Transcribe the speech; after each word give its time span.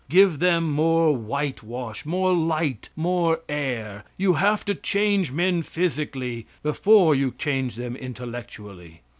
Give 0.09 0.39
them 0.39 0.71
more 0.71 1.15
whitewash, 1.15 2.07
more 2.07 2.33
light, 2.33 2.89
more 2.95 3.41
air. 3.47 4.03
You 4.17 4.33
have 4.33 4.65
to 4.65 4.73
change 4.73 5.31
men 5.31 5.61
physically 5.61 6.47
before 6.63 7.13
you 7.13 7.35
change 7.37 7.75
them 7.75 7.95
intellectually. 7.95 9.01